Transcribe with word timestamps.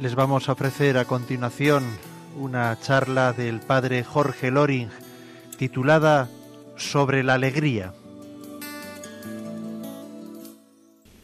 Les 0.00 0.14
vamos 0.14 0.48
a 0.48 0.52
ofrecer 0.52 0.96
a 0.96 1.06
continuación 1.06 1.82
una 2.38 2.78
charla 2.80 3.32
del 3.32 3.58
padre 3.58 4.04
Jorge 4.04 4.52
Loring 4.52 4.90
titulada 5.58 6.30
Sobre 6.76 7.24
la 7.24 7.34
alegría. 7.34 7.92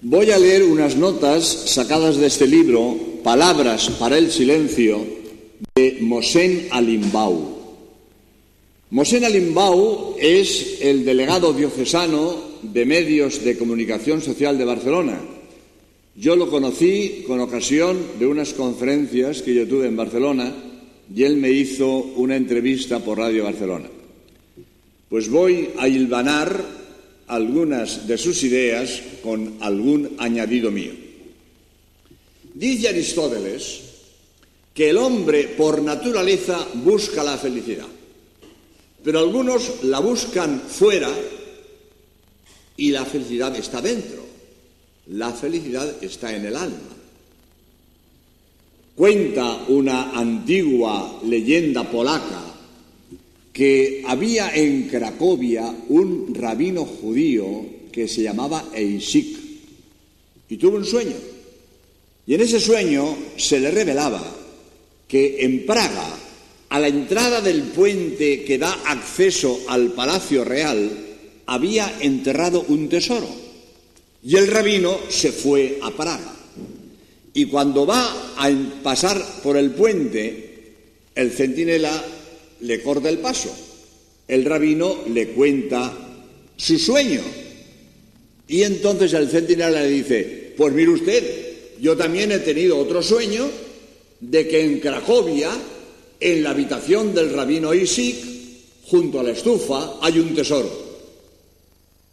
Voy 0.03 0.29
a 0.33 0.39
leer 0.41 0.65
unas 0.65 0.97
notas 0.97 1.45
sacadas 1.45 2.17
de 2.17 2.27
este 2.27 2.49
libro, 2.49 2.97
Palabras 3.23 3.91
para 3.91 4.19
el 4.19 4.33
Silencio, 4.33 4.99
de 5.77 5.99
Mosén 6.01 6.67
Alimbau. 6.73 7.79
Mosén 8.91 9.25
Alimbau 9.25 10.17
es 10.19 10.81
el 10.81 11.05
delegado 11.05 11.53
diocesano 11.53 12.35
de 12.63 12.85
medios 12.85 13.45
de 13.45 13.57
comunicación 13.57 14.21
social 14.21 14.59
de 14.59 14.65
Barcelona 14.65 15.34
yo 16.17 16.37
lo 16.37 16.49
conocí 16.49 17.25
con 17.27 17.41
ocasión 17.41 17.99
de 18.19 18.27
unas 18.27 18.53
conferencias 18.53 19.43
que 19.43 19.55
yo 19.55 19.67
tuve 19.67 19.89
en 19.89 19.97
Barcelona 19.97 20.53
y 21.13 21.23
él 21.25 21.37
me 21.37 21.51
hizo 21.51 21.89
una 21.89 22.37
entrevista 22.37 23.01
por 23.01 23.19
Radio 23.19 23.45
Barcelona. 23.45 23.89
Pues 25.09 25.29
voy 25.29 25.71
a 25.79 25.89
hilvanar 25.89 26.65
algunas 27.27 28.07
de 28.07 28.17
sus 28.17 28.43
ideas 28.45 29.03
con 29.23 29.57
algún 29.61 30.15
añadido 30.19 30.71
mío. 30.71 30.93
Dice 32.55 32.89
Aristóteles 32.89 33.81
que 34.73 34.91
el 34.91 34.97
hombre 34.99 35.49
por 35.57 35.83
naturaleza 35.83 36.65
busca 36.75 37.25
la 37.25 37.37
felicidad, 37.39 37.87
pero 39.03 39.19
algunos 39.19 39.83
la 39.85 39.99
buscan 39.99 40.61
fuera 40.61 41.11
y 42.77 42.91
la 42.91 43.05
felicidad 43.05 43.55
está 43.57 43.81
dentro. 43.81 44.24
La 45.09 45.33
felicidad 45.33 46.03
está 46.03 46.35
en 46.35 46.47
el 46.47 46.57
alma. 46.57 46.79
Cuenta 48.95 49.65
una 49.69 50.13
antigua 50.13 51.21
leyenda 51.27 51.91
polaca 51.91 52.55
que 53.53 54.03
había 54.07 54.55
en 54.55 54.89
Cracovia 54.89 55.75
un 55.89 56.35
rabino 56.35 56.85
judío 56.85 57.67
que 57.93 58.09
se 58.09 58.23
llamaba 58.23 58.71
Eisik 58.75 59.39
y 60.49 60.57
tuvo 60.57 60.77
un 60.77 60.85
sueño. 60.85 61.17
Y 62.27 62.35
en 62.35 62.41
ese 62.41 62.59
sueño 62.59 63.17
se 63.37 63.61
le 63.61 63.71
revelaba 63.71 64.23
que 65.07 65.45
en 65.45 65.67
Praga, 65.67 66.17
a 66.71 66.79
la 66.81 66.89
entrada 66.89 67.41
del 67.41 67.63
puente 67.63 68.43
que 68.45 68.59
da 68.59 68.73
acceso 68.87 69.61
al 69.69 69.93
Palacio 69.93 70.45
Real, 70.45 70.91
había 71.47 71.99
enterrado 72.01 72.65
un 72.69 72.89
tesoro. 72.89 73.29
Y 74.25 74.37
el 74.37 74.47
rabino 74.47 75.01
se 75.11 75.33
fue 75.33 75.79
a 75.83 75.91
Praga. 75.91 76.35
Y 77.35 77.45
cuando 77.47 77.85
va 77.85 78.35
a 78.39 78.51
pasar 78.83 79.23
por 79.43 79.57
el 79.57 79.73
puente, 79.73 80.73
el 81.15 81.31
centinela 81.31 82.03
le 82.61 82.83
corta 82.83 83.11
el 83.11 83.19
paso. 83.19 83.55
El 84.27 84.47
rabino 84.47 85.01
le 85.13 85.29
cuenta 85.29 85.93
su 86.57 86.79
sueño. 86.79 87.21
Y 88.49 88.63
entonces 88.63 89.13
el 89.13 89.29
centinela 89.29 89.83
le 89.83 89.91
dice, 89.91 90.55
pues 90.57 90.73
mire 90.73 90.91
usted, 90.91 91.81
yo 91.81 91.95
también 91.97 92.33
he 92.33 92.39
tenido 92.39 92.79
otro 92.79 93.03
sueño 93.03 93.47
de 94.21 94.49
que 94.49 94.65
en 94.65 94.81
Cracovia, 94.81 95.51
en 96.19 96.43
la 96.43 96.51
habitación 96.51 97.15
del 97.15 97.33
rabino 97.33 97.75
Isik, 97.75 98.17
junto 98.85 99.21
a 99.21 99.23
la 99.23 99.33
estufa, 99.33 99.99
hay 100.01 100.19
un 100.19 100.35
tesoro. 100.35 100.71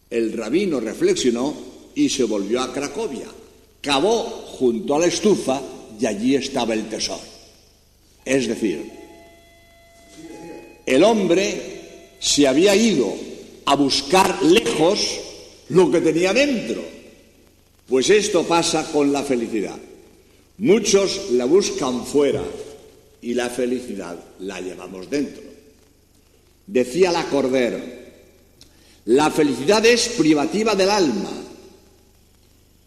El 0.09 0.33
rabino 0.33 0.81
reflexionó 0.81 1.70
y 1.95 2.09
se 2.09 2.23
volvió 2.23 2.61
a 2.61 2.73
Cracovia. 2.73 3.27
Cavó 3.81 4.23
junto 4.23 4.95
a 4.95 4.99
la 4.99 5.07
estufa 5.07 5.61
y 5.99 6.05
allí 6.05 6.35
estaba 6.35 6.73
el 6.73 6.87
tesoro. 6.89 7.21
Es 8.23 8.47
decir, 8.47 8.91
el 10.85 11.03
hombre 11.03 12.17
se 12.19 12.47
había 12.47 12.75
ido 12.75 13.13
a 13.65 13.75
buscar 13.75 14.43
lejos 14.43 15.19
lo 15.69 15.89
que 15.89 16.01
tenía 16.01 16.33
dentro. 16.33 16.83
Pues 17.87 18.09
esto 18.09 18.43
pasa 18.43 18.91
con 18.91 19.11
la 19.11 19.23
felicidad. 19.23 19.77
Muchos 20.59 21.31
la 21.31 21.45
buscan 21.45 22.05
fuera 22.05 22.43
y 23.21 23.33
la 23.33 23.49
felicidad 23.49 24.17
la 24.39 24.61
llevamos 24.61 25.09
dentro. 25.09 25.43
Decía 26.67 27.11
la 27.11 27.25
Corder, 27.25 28.01
la 29.05 29.31
felicidad 29.31 29.85
es 29.85 30.09
privativa 30.09 30.75
del 30.75 30.89
alma, 30.89 31.31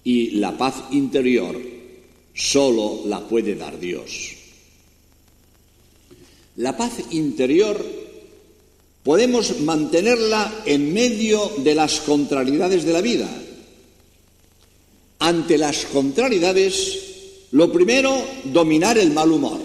y 0.05 0.33
la 0.33 0.57
paz 0.57 0.85
interior 0.91 1.59
solo 2.35 3.01
la 3.07 3.27
puede 3.27 3.55
dar 3.55 3.81
Dios. 3.81 4.37
La 6.57 6.77
paz 6.77 6.93
interior 7.11 7.85
podemos 9.03 9.61
mantenerla 9.61 10.63
en 10.67 10.93
medio 10.93 11.51
de 11.59 11.75
las 11.75 12.01
contrariedades 12.01 12.85
de 12.85 12.93
la 12.93 13.01
vida. 13.01 13.29
Ante 15.21 15.57
las 15.57 15.87
contrariedades, 15.87 16.99
lo 17.53 17.73
primero, 17.73 18.23
dominar 18.45 18.99
el 18.99 19.11
mal 19.11 19.33
humor. 19.33 19.61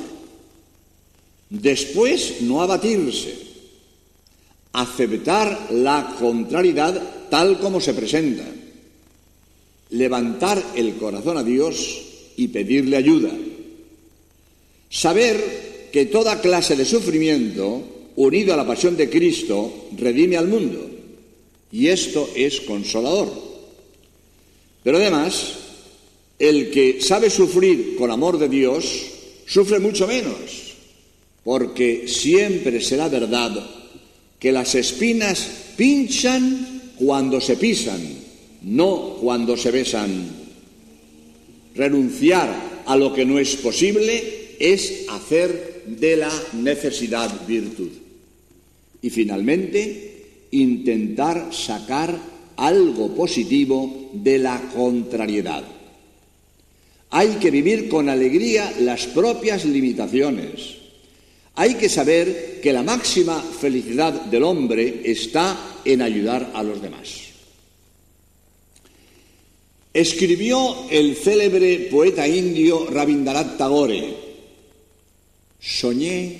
Después, 1.49 2.41
no 2.41 2.61
abatirse. 2.61 3.49
Aceptar 4.71 5.67
la 5.71 6.15
contrariedad 6.17 7.27
tal 7.29 7.59
como 7.59 7.81
se 7.81 7.93
presenta 7.93 8.45
levantar 9.89 10.63
el 10.75 10.95
corazón 10.95 11.37
a 11.37 11.43
Dios 11.43 12.01
y 12.37 12.47
pedirle 12.49 12.97
ayuda. 12.97 13.31
Saber 14.89 15.89
que 15.91 16.05
toda 16.05 16.41
clase 16.41 16.75
de 16.75 16.85
sufrimiento, 16.85 18.11
unido 18.15 18.53
a 18.53 18.57
la 18.57 18.67
pasión 18.67 18.95
de 18.95 19.09
Cristo, 19.09 19.89
redime 19.97 20.37
al 20.37 20.47
mundo. 20.47 20.89
Y 21.71 21.87
esto 21.87 22.29
es 22.35 22.61
consolador. 22.61 23.31
Pero 24.83 24.97
además, 24.97 25.53
el 26.37 26.71
que 26.71 27.01
sabe 27.01 27.29
sufrir 27.29 27.95
con 27.97 28.11
amor 28.11 28.37
de 28.39 28.49
Dios, 28.49 28.85
sufre 29.45 29.79
mucho 29.79 30.07
menos, 30.07 30.75
porque 31.43 32.07
siempre 32.07 32.81
será 32.81 33.09
verdad 33.09 33.67
que 34.39 34.51
las 34.51 34.73
espinas 34.75 35.73
pinchan 35.75 36.93
cuando 36.97 37.41
se 37.41 37.57
pisan 37.57 38.18
no 38.63 39.17
cuando 39.21 39.55
se 39.57 39.71
besan. 39.71 40.29
Renunciar 41.75 42.83
a 42.85 42.95
lo 42.95 43.13
que 43.13 43.25
no 43.25 43.39
es 43.39 43.55
posible 43.57 44.55
es 44.59 45.05
hacer 45.09 45.83
de 45.85 46.17
la 46.17 46.31
necesidad 46.53 47.29
virtud. 47.47 47.89
Y 49.01 49.09
finalmente, 49.09 50.47
intentar 50.51 51.53
sacar 51.53 52.17
algo 52.57 53.15
positivo 53.15 54.09
de 54.13 54.39
la 54.39 54.59
contrariedad. 54.75 55.63
Hay 57.11 57.29
que 57.39 57.49
vivir 57.49 57.89
con 57.89 58.09
alegría 58.09 58.71
las 58.81 59.07
propias 59.07 59.65
limitaciones. 59.65 60.77
Hay 61.55 61.75
que 61.75 61.89
saber 61.89 62.59
que 62.61 62.73
la 62.73 62.83
máxima 62.83 63.41
felicidad 63.41 64.13
del 64.25 64.43
hombre 64.43 65.01
está 65.05 65.79
en 65.83 66.01
ayudar 66.01 66.51
a 66.53 66.61
los 66.61 66.81
demás. 66.81 67.28
Escribió 69.99 70.87
el 70.89 71.17
célebre 71.17 71.89
poeta 71.91 72.25
indio 72.25 72.85
Rabindranath 72.85 73.57
Tagore, 73.57 74.15
soñé 75.59 76.39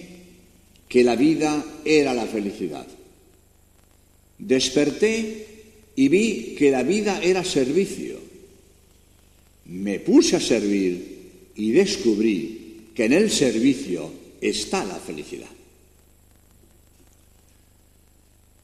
que 0.88 1.04
la 1.04 1.18
vida 1.18 1.66
era 1.84 2.14
la 2.14 2.26
felicidad. 2.26 2.88
Desperté 4.38 5.46
y 5.94 6.08
vi 6.08 6.56
que 6.58 6.72
la 6.72 6.84
vida 6.84 7.20
era 7.22 7.44
servicio. 7.44 8.22
Me 9.66 10.00
puse 10.00 10.38
a 10.38 10.40
servir 10.40 11.52
y 11.56 11.72
descubrí 11.72 12.92
que 12.96 13.04
en 13.12 13.12
el 13.12 13.30
servicio 13.30 14.10
está 14.40 14.86
la 14.86 15.00
felicidad. 15.00 15.52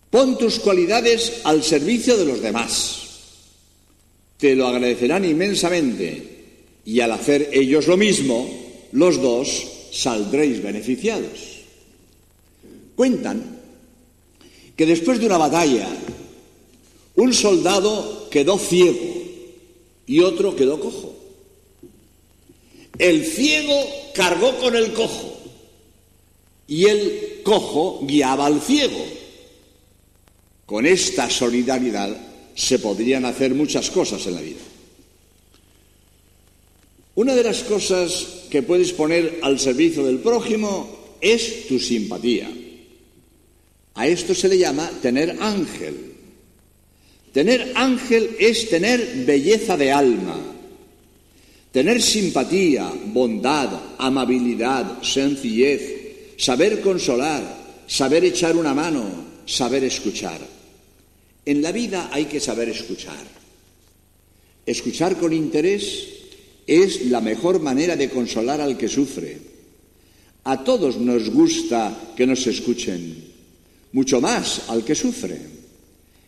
Pon 0.10 0.38
tus 0.38 0.58
cualidades 0.60 1.42
al 1.44 1.64
servicio 1.64 2.16
de 2.16 2.24
los 2.24 2.42
demás 2.42 3.05
te 4.38 4.56
lo 4.56 4.68
agradecerán 4.68 5.26
inmensamente 5.26 6.36
y 6.86 7.00
al 7.00 7.12
hacer 7.12 7.50
ellos 7.52 7.88
lo 7.88 7.98
mismo, 7.98 8.48
los 8.92 9.22
dos 9.22 9.68
saldréis 9.92 10.62
beneficiados. 10.62 11.62
Cuentan 12.96 13.60
que 14.76 14.86
después 14.86 15.20
de 15.20 15.26
una 15.26 15.38
batalla, 15.38 15.88
un 17.16 17.34
soldado 17.34 18.30
quedó 18.30 18.58
ciego 18.58 19.24
y 20.06 20.20
otro 20.20 20.56
quedó 20.56 20.80
cojo. 20.80 21.16
El 22.98 23.26
ciego 23.26 23.74
cargó 24.14 24.58
con 24.58 24.76
el 24.76 24.94
cojo 24.94 25.38
y 26.68 26.86
el 26.86 27.42
cojo 27.44 28.02
guiaba 28.04 28.46
al 28.46 28.62
ciego. 28.62 29.04
Con 30.66 30.86
esta 30.86 31.30
solidaridad 31.30 32.35
se 32.56 32.80
podrían 32.80 33.26
hacer 33.26 33.54
muchas 33.54 33.92
cosas 33.92 34.26
en 34.26 34.36
la 34.36 34.42
vida. 34.42 34.62
Una 37.16 37.36
de 37.36 37.44
las 37.44 37.64
cosas 37.64 38.46
que 38.50 38.64
puedes 38.64 38.92
poner 38.94 39.40
al 39.42 39.60
servicio 39.60 40.06
del 40.06 40.20
prójimo 40.20 41.16
es 41.22 41.68
tu 41.68 41.80
simpatía. 41.80 42.50
A 43.94 44.08
esto 44.08 44.36
se 44.36 44.50
le 44.50 44.58
llama 44.58 44.90
tener 45.02 45.38
ángel. 45.40 46.14
Tener 47.32 47.74
ángel 47.76 48.36
es 48.40 48.70
tener 48.70 49.26
belleza 49.26 49.76
de 49.76 49.92
alma, 49.92 50.38
tener 51.72 52.02
simpatía, 52.02 52.90
bondad, 53.08 53.70
amabilidad, 53.98 55.04
sencillez, 55.04 56.36
saber 56.38 56.80
consolar, 56.80 57.44
saber 57.88 58.24
echar 58.24 58.56
una 58.56 58.74
mano, 58.74 59.04
saber 59.46 59.84
escuchar. 59.84 60.40
En 61.46 61.62
la 61.62 61.72
vida 61.72 62.10
hay 62.12 62.26
que 62.26 62.40
saber 62.40 62.70
escuchar. 62.70 63.24
Escuchar 64.66 65.18
con 65.18 65.32
interés 65.32 66.08
es 66.66 67.06
la 67.06 67.22
mejor 67.22 67.60
manera 67.60 67.96
de 67.96 68.10
consolar 68.10 68.62
al 68.62 68.78
que 68.78 68.88
sufre. 68.88 69.38
A 70.46 70.64
todos 70.64 70.98
nos 70.98 71.30
gusta 71.30 72.14
que 72.16 72.26
nos 72.26 72.46
escuchen, 72.48 73.16
mucho 73.94 74.20
más 74.22 74.64
al 74.70 74.84
que 74.84 74.96
sufre. 74.96 75.40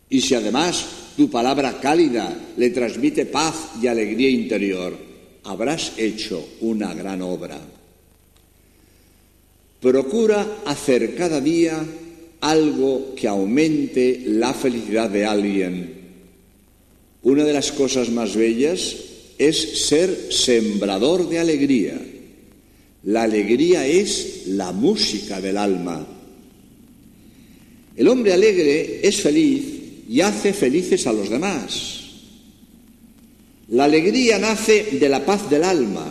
Y 0.10 0.22
si 0.22 0.36
además 0.36 0.86
tu 1.16 1.30
palabra 1.30 1.80
cálida 1.80 2.38
le 2.56 2.69
transmite 2.69 3.25
paz 3.25 3.72
y 3.81 3.88
alegría 3.88 4.30
interior, 4.30 4.98
habrás 5.44 5.94
hecho 5.98 6.48
una 6.62 6.94
gran 6.94 7.22
obra. 7.22 7.60
Procura 9.81 10.60
hacer 10.66 11.16
cada 11.16 11.42
día 11.42 11.84
algo 12.49 13.13
que 13.13 13.27
aumente 13.27 14.23
la 14.25 14.53
felicidad 14.53 15.09
de 15.09 15.25
alguien. 15.25 15.94
Una 17.23 17.44
de 17.44 17.51
las 17.51 17.73
cosas 17.73 18.09
más 18.09 18.38
bellas 18.38 18.95
es 19.38 19.85
ser 19.88 20.31
sembrador 20.31 21.27
de 21.27 21.39
alegría. 21.39 21.99
La 23.03 23.23
alegría 23.23 23.85
es 23.85 24.44
la 24.47 24.71
música 24.71 25.41
del 25.41 25.57
alma. 25.57 26.07
El 27.97 28.07
hombre 28.07 28.31
alegre 28.31 29.01
es 29.05 29.19
feliz 29.21 29.63
y 30.07 30.21
hace 30.21 30.53
felices 30.53 31.05
a 31.05 31.11
los 31.11 31.29
demás. 31.29 32.01
La 33.69 33.83
alegría 33.83 34.39
nace 34.39 34.97
de 34.97 35.09
la 35.09 35.25
paz 35.25 35.49
del 35.49 35.65
alma, 35.65 36.07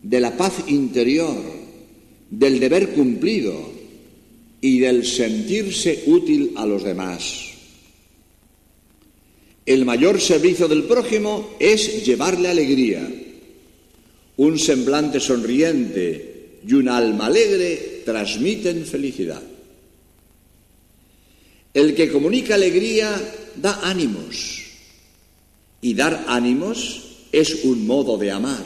de 0.00 0.20
la 0.20 0.36
paz 0.36 0.52
interior, 0.68 1.42
del 2.30 2.60
deber 2.60 2.90
cumplido 2.90 3.79
y 4.60 4.78
del 4.80 5.06
sentirse 5.06 6.04
útil 6.06 6.52
a 6.56 6.66
los 6.66 6.82
demás. 6.82 7.50
El 9.64 9.84
mayor 9.84 10.20
servicio 10.20 10.68
del 10.68 10.84
prójimo 10.84 11.54
es 11.58 12.04
llevarle 12.04 12.48
alegría. 12.48 13.08
Un 14.36 14.58
semblante 14.58 15.20
sonriente 15.20 16.58
y 16.66 16.74
un 16.74 16.88
alma 16.88 17.26
alegre 17.26 18.02
transmiten 18.04 18.84
felicidad. 18.84 19.42
El 21.72 21.94
que 21.94 22.10
comunica 22.10 22.56
alegría 22.56 23.16
da 23.56 23.80
ánimos 23.82 24.64
y 25.80 25.94
dar 25.94 26.24
ánimos 26.26 27.02
es 27.32 27.64
un 27.64 27.86
modo 27.86 28.18
de 28.18 28.30
amar. 28.30 28.64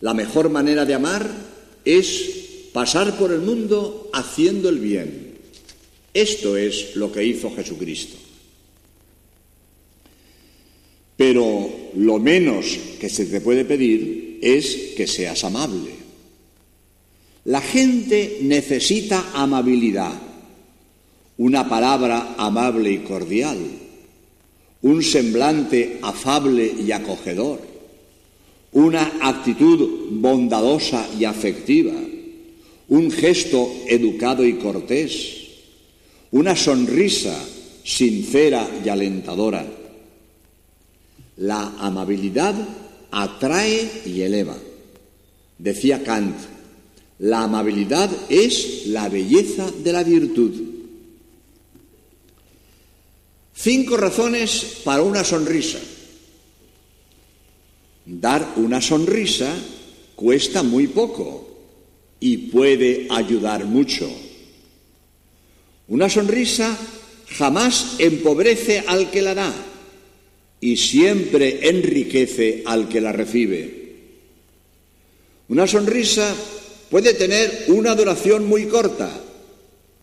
La 0.00 0.14
mejor 0.14 0.48
manera 0.48 0.84
de 0.84 0.94
amar 0.94 1.28
es 1.84 2.37
pasar 2.78 3.18
por 3.18 3.32
el 3.32 3.40
mundo 3.40 4.08
haciendo 4.12 4.68
el 4.68 4.78
bien. 4.78 5.34
Esto 6.14 6.56
es 6.56 6.94
lo 6.94 7.10
que 7.10 7.24
hizo 7.24 7.50
Jesucristo. 7.50 8.16
Pero 11.16 11.68
lo 11.96 12.20
menos 12.20 12.78
que 13.00 13.08
se 13.08 13.26
te 13.26 13.40
puede 13.40 13.64
pedir 13.64 14.38
es 14.40 14.94
que 14.96 15.08
seas 15.08 15.42
amable. 15.42 15.90
La 17.46 17.60
gente 17.60 18.38
necesita 18.42 19.32
amabilidad, 19.34 20.14
una 21.38 21.68
palabra 21.68 22.36
amable 22.38 22.92
y 22.92 22.98
cordial, 22.98 23.58
un 24.82 25.02
semblante 25.02 25.98
afable 26.00 26.72
y 26.78 26.92
acogedor, 26.92 27.60
una 28.70 29.14
actitud 29.20 30.10
bondadosa 30.12 31.08
y 31.18 31.24
afectiva, 31.24 31.94
un 32.88 33.10
gesto 33.10 33.70
educado 33.86 34.44
y 34.44 34.54
cortés, 34.54 35.36
una 36.30 36.56
sonrisa 36.56 37.38
sincera 37.84 38.68
y 38.84 38.88
alentadora 38.88 39.78
la 41.38 41.72
amabilidad 41.78 42.54
atrae 43.10 44.02
y 44.04 44.22
eleva. 44.22 44.56
Decía 45.58 46.02
Kant, 46.02 46.36
la 47.20 47.44
amabilidad 47.44 48.10
es 48.28 48.86
la 48.88 49.08
belleza 49.08 49.70
de 49.70 49.92
la 49.92 50.02
virtud. 50.02 50.52
Cinco 53.54 53.96
razones 53.96 54.80
para 54.84 55.02
una 55.02 55.24
sonrisa. 55.24 55.78
Dar 58.04 58.54
una 58.56 58.80
sonrisa 58.80 59.52
cuesta 60.14 60.62
muy 60.62 60.86
poco 60.86 61.47
y 62.20 62.36
puede 62.50 63.06
ayudar 63.10 63.64
mucho. 63.64 64.10
Una 65.88 66.08
sonrisa 66.08 66.76
jamás 67.28 67.96
empobrece 67.98 68.84
al 68.86 69.10
que 69.10 69.22
la 69.22 69.34
da 69.34 69.54
y 70.60 70.76
siempre 70.76 71.68
enriquece 71.68 72.62
al 72.66 72.88
que 72.88 73.00
la 73.00 73.12
recibe. 73.12 73.78
Una 75.48 75.66
sonrisa 75.66 76.34
puede 76.90 77.14
tener 77.14 77.64
una 77.68 77.94
duración 77.94 78.46
muy 78.46 78.66
corta, 78.66 79.10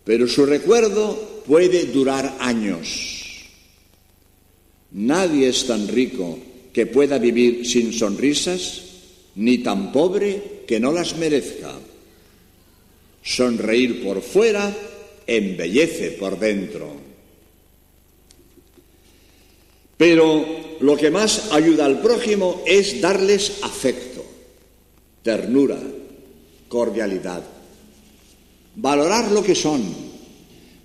pero 0.03 0.27
su 0.27 0.45
recuerdo 0.45 1.43
puede 1.45 1.85
durar 1.85 2.37
años. 2.39 3.47
Nadie 4.91 5.49
es 5.49 5.67
tan 5.67 5.87
rico 5.87 6.39
que 6.71 6.85
pueda 6.85 7.17
vivir 7.17 7.65
sin 7.65 7.93
sonrisas, 7.93 8.81
ni 9.35 9.59
tan 9.59 9.91
pobre 9.91 10.63
que 10.65 10.79
no 10.79 10.91
las 10.91 11.17
merezca. 11.17 11.75
Sonreír 13.25 14.03
por 14.03 14.21
fuera 14.21 14.71
embellece 15.25 16.11
por 16.11 16.37
dentro. 16.37 16.93
Pero 19.97 20.77
lo 20.79 20.95
que 20.95 21.09
más 21.09 21.51
ayuda 21.51 21.85
al 21.85 22.01
prójimo 22.01 22.61
es 22.67 23.01
darles 23.01 23.63
afecto, 23.63 24.23
ternura, 25.23 25.79
cordialidad, 26.67 27.43
valorar 28.75 29.31
lo 29.31 29.43
que 29.43 29.55
son, 29.55 29.81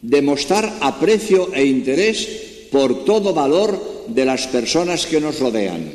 demostrar 0.00 0.78
aprecio 0.80 1.52
e 1.52 1.66
interés 1.66 2.26
por 2.72 3.04
todo 3.04 3.34
valor 3.34 4.06
de 4.08 4.24
las 4.24 4.46
personas 4.46 5.04
que 5.04 5.20
nos 5.20 5.40
rodean. 5.40 5.92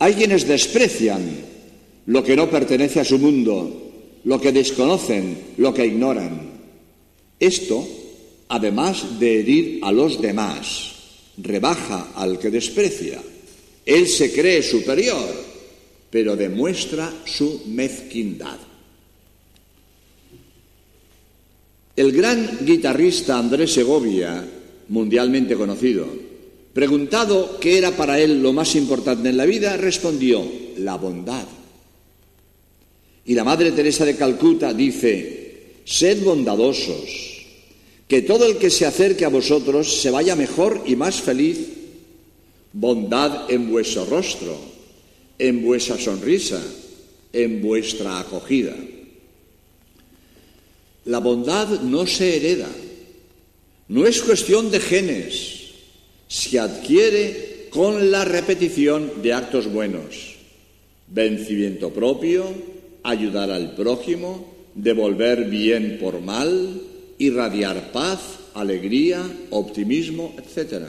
Hay 0.00 0.14
quienes 0.14 0.48
desprecian 0.48 1.22
lo 2.06 2.24
que 2.24 2.34
no 2.34 2.50
pertenece 2.50 3.00
a 3.00 3.04
su 3.04 3.18
mundo, 3.18 3.93
lo 4.24 4.40
que 4.40 4.52
desconocen, 4.52 5.54
lo 5.58 5.72
que 5.72 5.86
ignoran. 5.86 6.52
Esto, 7.38 7.86
además 8.48 9.18
de 9.18 9.40
herir 9.40 9.80
a 9.82 9.92
los 9.92 10.20
demás, 10.20 10.92
rebaja 11.38 12.12
al 12.14 12.38
que 12.38 12.50
desprecia. 12.50 13.20
Él 13.84 14.06
se 14.08 14.32
cree 14.32 14.62
superior, 14.62 15.28
pero 16.10 16.36
demuestra 16.36 17.12
su 17.24 17.64
mezquindad. 17.66 18.58
El 21.96 22.12
gran 22.12 22.64
guitarrista 22.64 23.38
Andrés 23.38 23.72
Segovia, 23.72 24.44
mundialmente 24.88 25.54
conocido, 25.54 26.06
preguntado 26.72 27.58
qué 27.60 27.78
era 27.78 27.92
para 27.92 28.18
él 28.18 28.42
lo 28.42 28.52
más 28.52 28.74
importante 28.74 29.28
en 29.28 29.36
la 29.36 29.44
vida, 29.44 29.76
respondió, 29.76 30.44
la 30.78 30.96
bondad. 30.96 31.46
Y 33.26 33.34
la 33.34 33.44
Madre 33.44 33.72
Teresa 33.72 34.04
de 34.04 34.16
Calcuta 34.16 34.74
dice, 34.74 35.80
sed 35.84 36.22
bondadosos, 36.22 37.44
que 38.06 38.22
todo 38.22 38.46
el 38.46 38.58
que 38.58 38.70
se 38.70 38.84
acerque 38.84 39.24
a 39.24 39.30
vosotros 39.30 40.00
se 40.00 40.10
vaya 40.10 40.36
mejor 40.36 40.82
y 40.86 40.94
más 40.94 41.22
feliz, 41.22 41.58
bondad 42.72 43.50
en 43.50 43.70
vuestro 43.70 44.04
rostro, 44.04 44.58
en 45.38 45.64
vuestra 45.64 45.98
sonrisa, 45.98 46.62
en 47.32 47.62
vuestra 47.62 48.20
acogida. 48.20 48.76
La 51.06 51.18
bondad 51.18 51.80
no 51.80 52.06
se 52.06 52.36
hereda, 52.36 52.68
no 53.88 54.06
es 54.06 54.20
cuestión 54.20 54.70
de 54.70 54.80
genes, 54.80 55.60
se 56.28 56.58
adquiere 56.58 57.68
con 57.70 58.10
la 58.10 58.24
repetición 58.24 59.22
de 59.22 59.32
actos 59.32 59.70
buenos, 59.70 60.36
vencimiento 61.08 61.90
propio, 61.90 62.73
ayudar 63.04 63.50
al 63.50 63.76
prójimo, 63.76 64.52
devolver 64.74 65.44
bien 65.48 65.98
por 66.00 66.20
mal, 66.20 66.80
irradiar 67.18 67.92
paz, 67.92 68.20
alegría, 68.54 69.22
optimismo, 69.50 70.34
etc. 70.38 70.86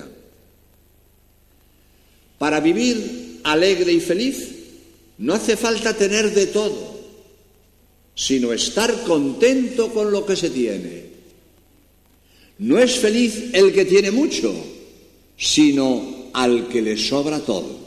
Para 2.40 2.60
vivir 2.60 3.42
alegre 3.44 3.94
y 3.94 4.00
feliz 4.00 4.56
No 5.18 5.34
hace 5.34 5.56
falta 5.56 5.94
tener 5.96 6.34
de 6.34 6.48
todo, 6.48 7.00
sino 8.16 8.52
estar 8.52 9.04
contento 9.04 9.94
con 9.94 10.12
lo 10.12 10.26
que 10.26 10.36
se 10.36 10.50
tiene. 10.50 11.06
No 12.60 12.78
es 12.80 12.98
feliz 12.98 13.52
el 13.54 13.74
que 13.74 13.86
tiene 13.86 14.12
mucho, 14.12 14.54
sino 15.38 16.30
al 16.34 16.68
que 16.68 16.82
le 16.82 16.98
sobra 16.98 17.40
todo. 17.40 17.85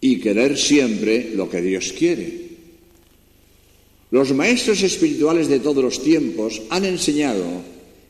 Y 0.00 0.20
querer 0.20 0.56
siempre 0.56 1.32
lo 1.34 1.48
que 1.50 1.60
Dios 1.60 1.92
quiere. 1.92 2.48
Los 4.10 4.32
maestros 4.32 4.82
espirituales 4.82 5.48
de 5.48 5.60
todos 5.60 5.84
los 5.84 6.02
tiempos 6.02 6.62
han 6.70 6.84
enseñado 6.84 7.44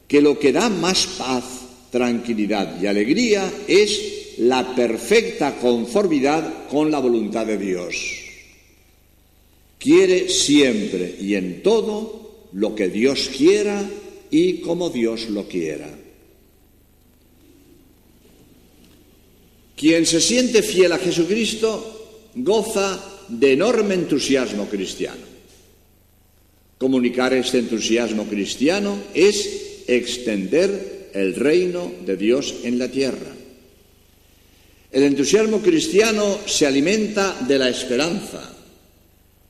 que 0.06 0.22
lo 0.22 0.38
que 0.38 0.52
da 0.52 0.68
más 0.68 1.06
paz, 1.18 1.44
tranquilidad 1.90 2.80
y 2.80 2.86
alegría 2.86 3.50
es 3.66 4.36
la 4.38 4.74
perfecta 4.74 5.58
conformidad 5.58 6.68
con 6.68 6.90
la 6.90 7.00
voluntad 7.00 7.46
de 7.46 7.58
Dios. 7.58 7.96
Quiere 9.78 10.28
siempre 10.28 11.16
y 11.20 11.34
en 11.34 11.62
todo 11.62 12.48
lo 12.52 12.74
que 12.74 12.88
Dios 12.88 13.30
quiera 13.36 13.88
y 14.30 14.54
como 14.60 14.90
Dios 14.90 15.28
lo 15.30 15.48
quiera. 15.48 15.88
Quien 19.78 20.06
se 20.06 20.20
siente 20.20 20.62
fiel 20.62 20.90
a 20.90 20.98
Jesucristo 20.98 22.30
goza 22.34 22.98
de 23.28 23.52
enorme 23.52 23.94
entusiasmo 23.94 24.66
cristiano. 24.66 25.22
Comunicar 26.78 27.32
este 27.34 27.58
entusiasmo 27.58 28.24
cristiano 28.24 28.98
es 29.14 29.84
extender 29.86 31.10
el 31.14 31.36
reino 31.36 31.92
de 32.04 32.16
Dios 32.16 32.56
en 32.64 32.78
la 32.78 32.88
tierra. 32.88 33.30
El 34.90 35.04
entusiasmo 35.04 35.60
cristiano 35.60 36.40
se 36.44 36.66
alimenta 36.66 37.36
de 37.46 37.58
la 37.58 37.68
esperanza, 37.68 38.52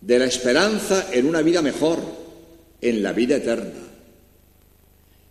de 0.01 0.19
la 0.19 0.27
esperanza 0.27 1.09
en 1.11 1.25
una 1.25 1.41
vida 1.41 1.63
mejor, 1.63 2.01
en 2.83 3.03
la 3.03 3.15
vida 3.15 3.37
eterna. 3.37 3.89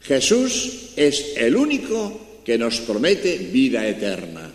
Jesús 0.02 0.90
es 0.96 1.34
el 1.38 1.56
único 1.56 2.42
que 2.44 2.58
nos 2.58 2.80
promete 2.80 3.38
vida 3.38 3.88
eterna. 3.88 4.47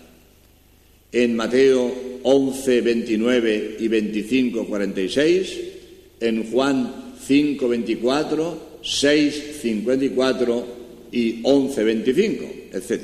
En 1.13 1.37
Mateo 1.37 1.93
11, 2.23 2.81
29 2.81 3.77
y 3.79 3.89
25, 3.89 4.67
46, 4.67 5.59
en 6.21 6.51
Juan 6.51 7.15
5, 7.27 7.69
24, 7.69 8.79
6, 8.83 9.43
54 9.61 10.67
y 11.13 11.41
11, 11.43 11.85
25, 11.85 12.45
etc. 12.73 13.01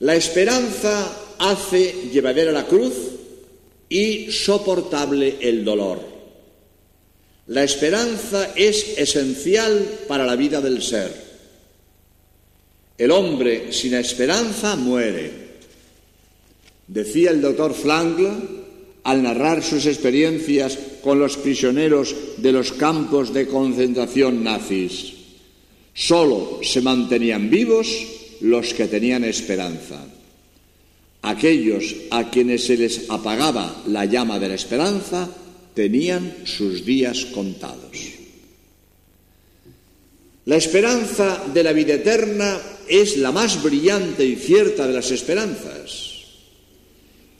La 0.00 0.14
esperanza 0.14 1.34
hace 1.38 1.94
llevadera 2.12 2.52
la 2.52 2.66
cruz 2.66 2.94
y 3.88 4.30
soportable 4.30 5.36
el 5.40 5.64
dolor. 5.64 6.00
La 7.48 7.64
esperanza 7.64 8.52
es 8.54 8.96
esencial 8.96 9.84
para 10.06 10.24
la 10.24 10.36
vida 10.36 10.60
del 10.60 10.80
ser. 10.82 11.12
El 12.96 13.10
hombre 13.10 13.72
sin 13.72 13.94
esperanza 13.94 14.76
muere. 14.76 15.49
Decía 16.90 17.30
el 17.30 17.40
doctor 17.40 17.72
Frankl 17.72 18.26
al 19.04 19.22
narrar 19.22 19.62
sus 19.62 19.86
experiencias 19.86 20.76
con 21.04 21.20
los 21.20 21.36
prisioneros 21.36 22.16
de 22.38 22.50
los 22.50 22.72
campos 22.72 23.32
de 23.32 23.46
concentración 23.46 24.42
nazis. 24.42 25.14
Solo 25.94 26.58
se 26.62 26.82
mantenían 26.82 27.48
vivos 27.48 27.86
los 28.40 28.74
que 28.74 28.88
tenían 28.88 29.22
esperanza. 29.22 30.04
Aquellos 31.22 31.94
a 32.10 32.28
quienes 32.28 32.64
se 32.64 32.76
les 32.76 33.08
apagaba 33.08 33.84
la 33.86 34.04
llama 34.04 34.40
de 34.40 34.48
la 34.48 34.54
esperanza 34.54 35.30
tenían 35.74 36.38
sus 36.44 36.84
días 36.84 37.26
contados. 37.26 38.18
La 40.46 40.56
esperanza 40.56 41.44
de 41.54 41.62
la 41.62 41.72
vida 41.72 41.94
eterna 41.94 42.58
es 42.88 43.16
la 43.16 43.30
más 43.30 43.62
brillante 43.62 44.24
y 44.24 44.34
cierta 44.34 44.88
de 44.88 44.94
las 44.94 45.12
esperanzas. 45.12 46.09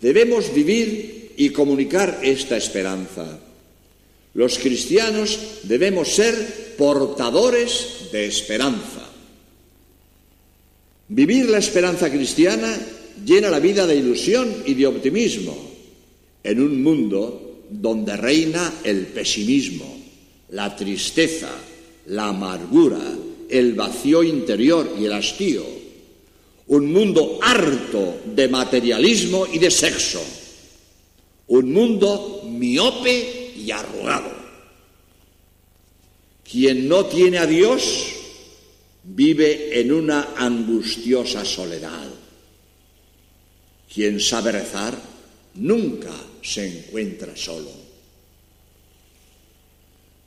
Debemos 0.00 0.52
vivir 0.54 1.32
y 1.36 1.50
comunicar 1.50 2.20
esta 2.22 2.56
esperanza. 2.56 3.38
Los 4.34 4.58
cristianos 4.58 5.38
debemos 5.64 6.08
ser 6.08 6.74
portadores 6.78 8.08
de 8.12 8.26
esperanza. 8.26 9.06
Vivir 11.08 11.48
la 11.48 11.58
esperanza 11.58 12.10
cristiana 12.10 12.78
llena 13.24 13.50
la 13.50 13.58
vida 13.58 13.86
de 13.86 13.96
ilusión 13.96 14.62
y 14.64 14.74
de 14.74 14.86
optimismo 14.86 15.70
en 16.42 16.60
un 16.60 16.82
mundo 16.82 17.64
donde 17.68 18.16
reina 18.16 18.74
el 18.84 19.06
pesimismo, 19.06 19.98
la 20.50 20.74
tristeza, 20.74 21.50
la 22.06 22.28
amargura, 22.28 23.00
el 23.48 23.74
vacío 23.74 24.22
interior 24.22 24.94
y 24.98 25.04
el 25.04 25.12
hastío. 25.12 25.79
Un 26.70 26.92
mundo 26.92 27.40
harto 27.42 28.22
de 28.24 28.46
materialismo 28.46 29.44
y 29.44 29.58
de 29.58 29.72
sexo. 29.72 30.22
Un 31.48 31.72
mundo 31.72 32.44
miope 32.46 33.52
y 33.56 33.72
arrugado. 33.72 34.30
Quien 36.48 36.86
no 36.88 37.06
tiene 37.06 37.38
a 37.38 37.46
Dios 37.46 38.06
vive 39.02 39.80
en 39.80 39.92
una 39.92 40.34
angustiosa 40.36 41.44
soledad. 41.44 42.08
Quien 43.92 44.20
sabe 44.20 44.52
rezar 44.52 44.96
nunca 45.54 46.14
se 46.40 46.66
encuentra 46.66 47.36
solo. 47.36 47.72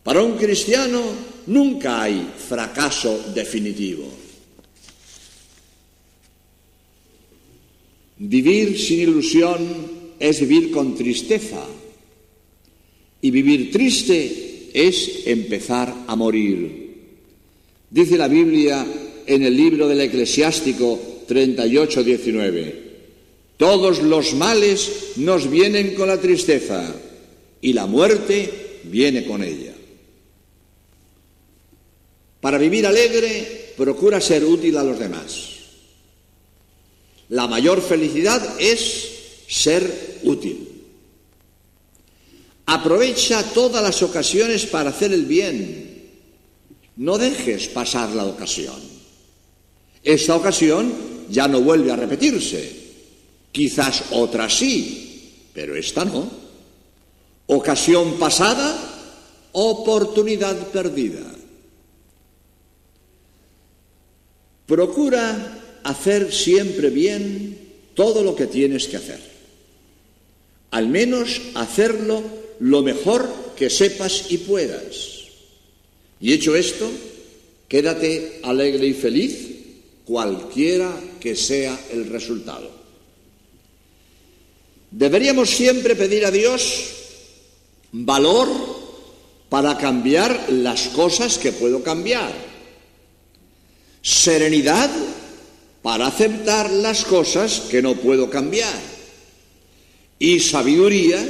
Para 0.03 0.21
un 0.21 0.37
cristiano 0.37 1.01
nunca 1.47 2.01
hay 2.01 2.33
fracaso 2.49 3.31
definitivo. 3.33 4.22
Vivir 8.17 8.79
sin 8.79 9.01
ilusión 9.01 9.59
es 10.19 10.39
vivir 10.39 10.71
con 10.71 10.95
tristeza 10.95 11.65
y 13.21 13.31
vivir 13.31 13.71
triste 13.71 14.69
es 14.73 15.25
empezar 15.25 15.93
a 16.07 16.15
morir. 16.15 16.83
Dice 17.89 18.17
la 18.17 18.27
Biblia 18.27 18.85
en 19.25 19.43
el 19.43 19.55
libro 19.55 19.87
del 19.87 20.01
Eclesiástico 20.01 20.99
38, 21.27 22.03
19. 22.03 22.83
Todos 23.57 24.01
los 24.03 24.33
males 24.33 25.13
nos 25.17 25.49
vienen 25.49 25.93
con 25.93 26.07
la 26.07 26.19
tristeza 26.19 26.93
y 27.61 27.73
la 27.73 27.85
muerte 27.85 28.49
viene 28.83 29.25
con 29.25 29.43
ella. 29.43 29.73
Para 32.41 32.57
vivir 32.57 32.85
alegre, 32.85 33.71
procura 33.77 34.19
ser 34.19 34.43
útil 34.43 34.75
a 34.75 34.83
los 34.83 34.99
demás. 34.99 35.52
La 37.33 37.47
mayor 37.47 37.81
felicidad 37.81 38.61
es 38.61 39.09
ser 39.47 40.19
útil. 40.21 40.69
Aprovecha 42.67 43.41
todas 43.55 43.81
las 43.81 44.03
ocasiones 44.03 44.67
para 44.67 44.91
hacer 44.91 45.11
el 45.11 45.25
bien. 45.25 46.11
No 46.97 47.17
dejes 47.17 47.69
pasar 47.69 48.11
la 48.11 48.25
ocasión. 48.25 48.79
Esta 50.03 50.35
ocasión 50.35 50.93
ya 51.27 51.47
no 51.47 51.61
vuelve 51.61 51.91
a 51.91 51.95
repetirse. 51.95 52.71
Quizás 53.51 54.03
otra 54.11 54.47
sí, 54.47 55.47
pero 55.55 55.75
esta 55.75 56.05
no. 56.05 56.29
Ocasión 57.47 58.19
pasada, 58.19 58.77
oportunidad 59.53 60.67
perdida. 60.67 61.23
Procura 64.67 65.62
hacer 65.83 66.33
siempre 66.33 66.89
bien 66.89 67.57
todo 67.93 68.23
lo 68.23 68.35
que 68.35 68.47
tienes 68.47 68.87
que 68.87 68.97
hacer. 68.97 69.19
Al 70.71 70.87
menos 70.87 71.41
hacerlo 71.53 72.23
lo 72.59 72.81
mejor 72.81 73.53
que 73.55 73.69
sepas 73.69 74.25
y 74.29 74.39
puedas. 74.39 75.13
Y 76.19 76.33
hecho 76.33 76.55
esto, 76.55 76.89
quédate 77.67 78.39
alegre 78.43 78.87
y 78.87 78.93
feliz, 78.93 79.49
cualquiera 80.05 80.91
que 81.19 81.35
sea 81.35 81.79
el 81.91 82.07
resultado. 82.07 82.71
Deberíamos 84.91 85.49
siempre 85.49 85.95
pedir 85.95 86.25
a 86.25 86.31
Dios 86.31 86.91
valor 87.91 88.47
para 89.49 89.77
cambiar 89.77 90.51
las 90.51 90.89
cosas 90.89 91.37
que 91.37 91.51
puedo 91.51 91.83
cambiar, 91.83 92.33
serenidad 94.01 94.89
para 95.83 96.07
aceptar 96.07 96.71
las 96.71 97.05
cosas 97.05 97.67
que 97.69 97.81
no 97.81 97.95
puedo 97.95 98.29
cambiar 98.29 98.73
y 100.17 100.39
sabiduría 100.39 101.23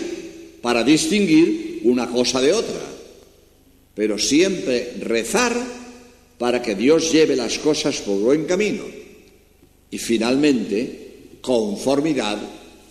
para 0.61 0.83
distinguir 0.83 1.81
una 1.83 2.07
cosa 2.07 2.39
de 2.39 2.53
otra, 2.53 2.85
pero 3.95 4.17
siempre 4.17 4.93
rezar 5.01 5.53
para 6.37 6.61
que 6.61 6.75
Dios 6.75 7.11
lleve 7.11 7.35
las 7.35 7.57
cosas 7.57 7.97
por 7.97 8.19
buen 8.19 8.45
camino 8.45 8.83
y 9.89 9.97
finalmente 9.97 11.39
conformidad 11.41 12.37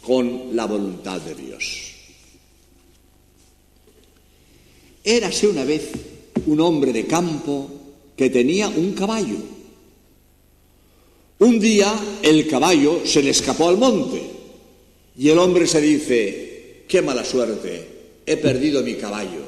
con 0.03 0.57
la 0.57 0.67
voluntad 0.67 1.21
de 1.21 1.35
Dios. 1.35 1.93
Érase 5.05 5.47
una 5.47 5.65
vez 5.65 5.91
un 6.47 6.61
hombre 6.61 6.93
de 6.93 7.07
campo 7.07 7.71
que 8.17 8.31
tenía 8.31 8.69
un 8.69 8.93
caballo. 8.95 9.62
Un 11.43 11.59
día 11.59 11.93
el 12.23 12.47
caballo 12.47 13.05
se 13.05 13.21
le 13.21 13.31
escapó 13.31 13.69
al 13.69 13.77
monte 13.77 14.23
y 15.19 15.29
el 15.29 15.39
hombre 15.39 15.67
se 15.67 15.81
dice, 15.81 16.85
qué 16.87 17.03
mala 17.03 17.25
suerte, 17.25 17.85
he 18.25 18.37
perdido 18.37 18.81
mi 18.85 18.95
caballo. 18.95 19.43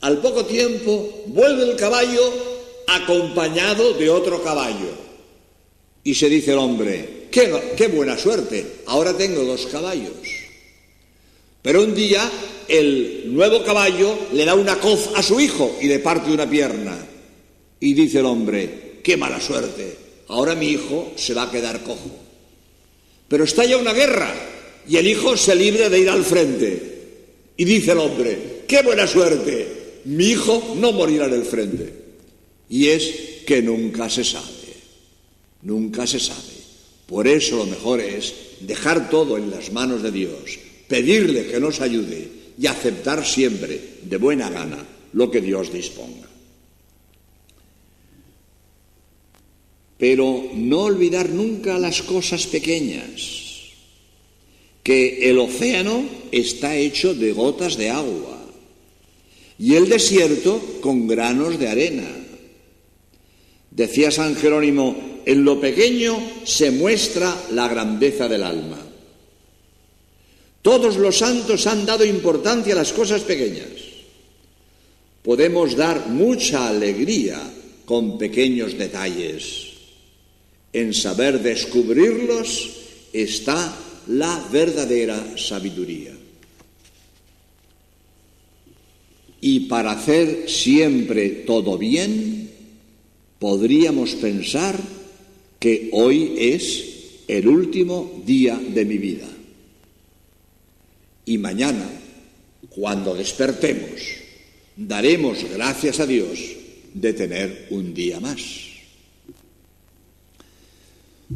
Al 0.00 0.18
poco 0.18 0.44
tiempo 0.44 1.22
vuelve 1.28 1.70
el 1.70 1.76
caballo 1.76 2.20
acompañado 2.88 3.92
de 3.92 4.10
otro 4.10 4.42
caballo. 4.42 4.90
Y 6.02 6.16
se 6.16 6.28
dice 6.28 6.50
el 6.50 6.58
hombre, 6.58 7.28
qué, 7.30 7.74
qué 7.76 7.86
buena 7.86 8.18
suerte, 8.18 8.80
ahora 8.86 9.16
tengo 9.16 9.44
dos 9.44 9.66
caballos. 9.66 10.14
Pero 11.62 11.84
un 11.84 11.94
día 11.94 12.28
el 12.66 13.32
nuevo 13.32 13.62
caballo 13.62 14.18
le 14.32 14.44
da 14.44 14.56
una 14.56 14.80
coz 14.80 15.10
a 15.14 15.22
su 15.22 15.38
hijo 15.38 15.76
y 15.80 15.86
le 15.86 16.00
parte 16.00 16.32
una 16.32 16.50
pierna. 16.50 17.06
Y 17.78 17.94
dice 17.94 18.18
el 18.18 18.26
hombre, 18.26 18.98
qué 19.04 19.16
mala 19.16 19.40
suerte, 19.40 20.09
ahora 20.30 20.54
mi 20.54 20.68
hijo 20.68 21.12
se 21.16 21.34
va 21.34 21.44
a 21.44 21.50
quedar 21.50 21.82
cojo. 21.82 22.10
Pero 23.28 23.44
está 23.44 23.64
ya 23.64 23.76
una 23.76 23.92
guerra 23.92 24.32
y 24.88 24.96
el 24.96 25.06
hijo 25.06 25.36
se 25.36 25.54
libre 25.54 25.88
de 25.90 25.98
ir 25.98 26.08
al 26.08 26.24
frente. 26.24 26.90
Y 27.56 27.64
dice 27.64 27.92
el 27.92 27.98
hombre, 27.98 28.62
qué 28.66 28.82
buena 28.82 29.06
suerte, 29.06 30.00
mi 30.06 30.30
hijo 30.30 30.76
no 30.78 30.92
morirá 30.92 31.26
en 31.26 31.34
el 31.34 31.44
frente. 31.44 31.92
Y 32.68 32.88
es 32.88 33.42
que 33.46 33.60
nunca 33.60 34.08
se 34.08 34.24
sabe, 34.24 34.74
nunca 35.62 36.06
se 36.06 36.20
sabe. 36.20 36.60
Por 37.06 37.26
eso 37.26 37.56
lo 37.56 37.66
mejor 37.66 38.00
es 38.00 38.32
dejar 38.60 39.10
todo 39.10 39.36
en 39.36 39.50
las 39.50 39.72
manos 39.72 40.02
de 40.02 40.12
Dios, 40.12 40.58
pedirle 40.86 41.46
que 41.46 41.58
nos 41.58 41.80
ayude 41.80 42.28
y 42.56 42.66
aceptar 42.66 43.26
siempre 43.26 43.80
de 44.02 44.16
buena 44.16 44.48
gana 44.48 44.78
lo 45.12 45.30
que 45.30 45.40
Dios 45.40 45.72
disponga. 45.72 46.29
Pero 50.00 50.48
no 50.54 50.80
olvidar 50.80 51.28
nunca 51.28 51.78
las 51.78 52.02
cosas 52.02 52.46
pequeñas, 52.46 53.20
que 54.82 55.30
el 55.30 55.38
océano 55.38 56.02
está 56.32 56.74
hecho 56.74 57.14
de 57.14 57.32
gotas 57.32 57.76
de 57.76 57.90
agua 57.90 58.40
y 59.58 59.74
el 59.74 59.90
desierto 59.90 60.78
con 60.80 61.06
granos 61.06 61.58
de 61.58 61.68
arena. 61.68 62.08
Decía 63.70 64.10
San 64.10 64.34
Jerónimo, 64.34 65.20
en 65.26 65.44
lo 65.44 65.60
pequeño 65.60 66.18
se 66.44 66.70
muestra 66.70 67.36
la 67.52 67.68
grandeza 67.68 68.26
del 68.26 68.42
alma. 68.42 68.78
Todos 70.62 70.96
los 70.96 71.18
santos 71.18 71.66
han 71.66 71.84
dado 71.84 72.06
importancia 72.06 72.72
a 72.72 72.76
las 72.76 72.92
cosas 72.92 73.20
pequeñas. 73.20 73.68
Podemos 75.22 75.76
dar 75.76 76.08
mucha 76.08 76.68
alegría 76.68 77.38
con 77.84 78.16
pequeños 78.16 78.78
detalles. 78.78 79.69
En 80.72 80.94
saber 80.94 81.40
descubrirlos 81.40 82.70
está 83.12 83.76
la 84.08 84.46
verdadera 84.52 85.36
sabiduría. 85.36 86.12
Y 89.40 89.60
para 89.60 89.92
hacer 89.92 90.48
siempre 90.48 91.30
todo 91.46 91.78
bien, 91.78 92.50
podríamos 93.38 94.14
pensar 94.16 94.78
que 95.58 95.88
hoy 95.92 96.34
es 96.38 96.84
el 97.26 97.48
último 97.48 98.22
día 98.26 98.56
de 98.56 98.84
mi 98.84 98.98
vida. 98.98 99.28
Y 101.24 101.38
mañana, 101.38 101.88
cuando 102.68 103.14
despertemos, 103.14 104.00
daremos 104.76 105.38
gracias 105.54 106.00
a 106.00 106.06
Dios 106.06 106.40
de 106.92 107.12
tener 107.12 107.68
un 107.70 107.94
día 107.94 108.20
más. 108.20 108.69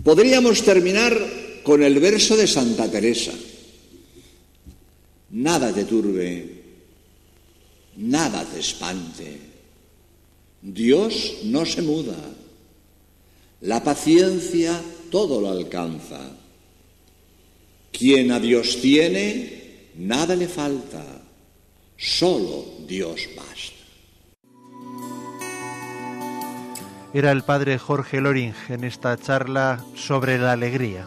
Podríamos 0.02 0.62
terminar 0.62 1.16
con 1.62 1.82
el 1.82 2.00
verso 2.00 2.36
de 2.36 2.46
Santa 2.46 2.90
Teresa. 2.90 3.32
Nada 5.30 5.72
te 5.72 5.84
turbe, 5.84 6.62
nada 7.96 8.44
te 8.44 8.60
espante. 8.60 9.38
Dios 10.62 11.38
no 11.44 11.64
se 11.64 11.82
muda. 11.82 12.16
La 13.60 13.82
paciencia 13.84 14.80
todo 15.10 15.40
lo 15.40 15.50
alcanza. 15.50 16.20
Quien 17.92 18.32
a 18.32 18.40
Dios 18.40 18.80
tiene, 18.80 19.90
nada 19.96 20.34
le 20.34 20.48
falta. 20.48 21.04
Solo 21.96 22.84
Dios 22.86 23.20
basta. 23.36 23.73
Era 27.14 27.30
el 27.30 27.44
padre 27.44 27.78
Jorge 27.78 28.20
Loring 28.20 28.54
en 28.68 28.82
esta 28.82 29.16
charla 29.16 29.78
sobre 29.94 30.36
la 30.36 30.50
alegría. 30.50 31.06